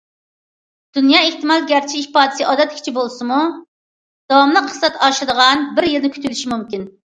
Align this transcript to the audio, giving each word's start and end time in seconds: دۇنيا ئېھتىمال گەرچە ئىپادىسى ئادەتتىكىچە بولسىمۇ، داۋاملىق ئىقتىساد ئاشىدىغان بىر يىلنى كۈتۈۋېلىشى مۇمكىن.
دۇنيا 0.97 1.19
ئېھتىمال 1.25 1.67
گەرچە 1.71 1.99
ئىپادىسى 1.99 2.47
ئادەتتىكىچە 2.49 2.95
بولسىمۇ، 2.97 3.39
داۋاملىق 3.51 4.67
ئىقتىساد 4.73 5.01
ئاشىدىغان 5.05 5.67
بىر 5.79 5.93
يىلنى 5.95 6.17
كۈتۈۋېلىشى 6.21 6.55
مۇمكىن. 6.57 6.93